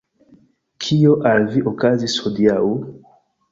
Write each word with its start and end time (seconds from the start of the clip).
Kio 0.85 1.11
al 1.33 1.45
vi 1.53 1.63
okazis 1.73 2.19
hodiaŭ? 2.25 2.59